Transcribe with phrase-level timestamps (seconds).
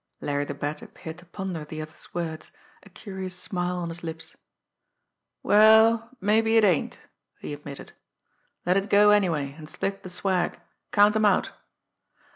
[0.19, 2.49] Larry the Bat appeared to ponder the other's words,
[2.81, 4.35] a curious smile on his lips.
[5.43, 6.97] "Well, mabbe it ain't,"
[7.39, 7.91] he admitted.
[8.65, 10.59] "Let it go anyway, an' split the swag.
[10.91, 11.51] Count 'em out!"